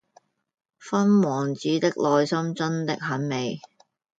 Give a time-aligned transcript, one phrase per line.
[0.79, 3.59] 勳王子的內心真的很美